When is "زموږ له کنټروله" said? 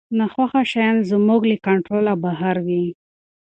1.11-2.13